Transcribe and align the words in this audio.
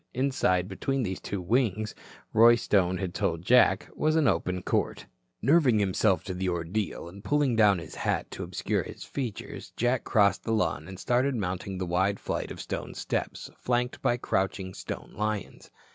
Inside, 0.15 0.67
between 0.67 1.03
these 1.03 1.19
two 1.19 1.39
wings, 1.39 1.93
Roy 2.33 2.55
Stone 2.55 2.97
had 2.97 3.13
told 3.13 3.43
Jack, 3.45 3.87
was 3.93 4.15
an 4.15 4.27
open 4.27 4.63
court. 4.63 5.05
Nerving 5.43 5.77
himself 5.77 6.23
to 6.23 6.33
the 6.33 6.49
ordeal, 6.49 7.07
and 7.07 7.23
pulling 7.23 7.55
down 7.55 7.77
his 7.77 7.93
hat 7.93 8.31
to 8.31 8.41
obscure 8.43 8.81
his 8.81 9.03
features, 9.03 9.71
Jack 9.77 10.03
crossed 10.03 10.43
the 10.43 10.53
lawn 10.53 10.87
and 10.87 10.97
started 10.99 11.35
mounting 11.35 11.77
the 11.77 11.85
wide 11.85 12.19
flight 12.19 12.49
of 12.49 12.59
stone 12.59 12.95
steps 12.95 13.51
flanked 13.59 14.01
by 14.01 14.17
crouching 14.17 14.73
stone 14.73 15.13
lions. 15.15 15.69